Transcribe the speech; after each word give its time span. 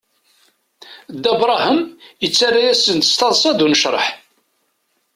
Dda 1.13 1.33
Brahem 1.39 1.79
yettara-yasen-d 2.21 3.03
s 3.09 3.13
taḍsa 3.19 3.51
d 3.57 3.59
unecraḥ. 3.65 4.05